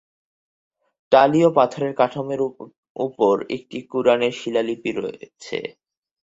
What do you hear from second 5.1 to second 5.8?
আছে।